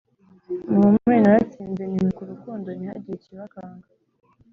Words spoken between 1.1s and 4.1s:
naratsinze nimika urukundo ntihagire ikibakanga